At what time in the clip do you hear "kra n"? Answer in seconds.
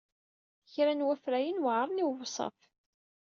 0.73-1.05